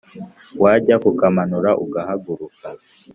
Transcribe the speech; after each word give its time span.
wajya 0.61 0.95
kukamanura 1.03 1.71
ugahaguruka 1.83 2.67